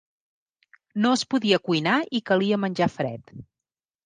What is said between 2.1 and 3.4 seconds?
i calia menjar fred.